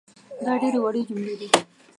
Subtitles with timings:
[0.45, 1.47] دا ډېرې وړې جملې دي